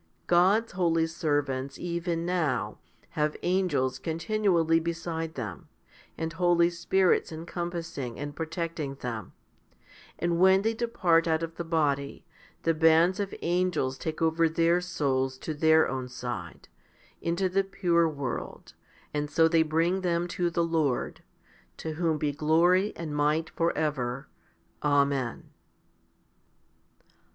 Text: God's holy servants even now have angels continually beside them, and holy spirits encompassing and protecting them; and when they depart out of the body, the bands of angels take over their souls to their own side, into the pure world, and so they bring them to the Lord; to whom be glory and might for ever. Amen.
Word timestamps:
God's 0.25 0.71
holy 0.71 1.05
servants 1.05 1.77
even 1.77 2.25
now 2.25 2.79
have 3.09 3.37
angels 3.43 3.99
continually 3.99 4.79
beside 4.79 5.35
them, 5.35 5.67
and 6.17 6.33
holy 6.33 6.71
spirits 6.71 7.31
encompassing 7.31 8.17
and 8.17 8.35
protecting 8.35 8.95
them; 8.95 9.33
and 10.17 10.39
when 10.39 10.63
they 10.63 10.73
depart 10.73 11.27
out 11.27 11.43
of 11.43 11.53
the 11.53 11.63
body, 11.63 12.25
the 12.63 12.73
bands 12.73 13.19
of 13.19 13.35
angels 13.43 13.99
take 13.99 14.23
over 14.23 14.49
their 14.49 14.81
souls 14.81 15.37
to 15.37 15.53
their 15.53 15.87
own 15.87 16.09
side, 16.09 16.67
into 17.21 17.47
the 17.47 17.63
pure 17.63 18.09
world, 18.09 18.73
and 19.13 19.29
so 19.29 19.47
they 19.47 19.61
bring 19.61 20.01
them 20.01 20.27
to 20.29 20.49
the 20.49 20.63
Lord; 20.65 21.21
to 21.77 21.93
whom 21.93 22.17
be 22.17 22.31
glory 22.31 22.91
and 22.95 23.15
might 23.15 23.51
for 23.51 23.71
ever. 23.77 24.27
Amen. 24.81 25.51